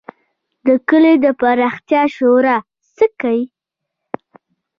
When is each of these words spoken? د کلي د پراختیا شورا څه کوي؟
د 0.67 0.67
کلي 0.89 1.13
د 1.23 1.25
پراختیا 1.39 2.01
شورا 2.15 2.57
څه 2.95 3.05
کوي؟ 3.19 3.45